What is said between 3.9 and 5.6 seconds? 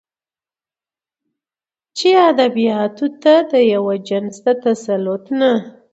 جنس د تسلط نه